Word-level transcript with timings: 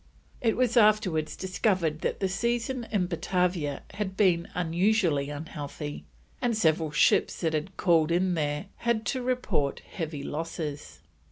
It 0.41 0.57
was 0.57 0.77
afterwards 0.77 1.35
discovered 1.35 2.01
that 2.01 2.19
the 2.21 2.27
season 2.27 2.87
in 2.91 3.05
Batavia 3.05 3.83
had 3.91 4.17
been 4.17 4.47
unusually 4.55 5.29
unhealthy, 5.29 6.05
and 6.41 6.57
several 6.57 6.89
ships 6.91 7.39
that 7.41 7.53
had 7.53 7.77
called 7.77 8.09
in 8.11 8.33
there 8.33 8.65
had 8.77 9.05
to 9.13 9.21
report 9.21 9.81
heavy 9.81 10.23
losses. 10.23 11.01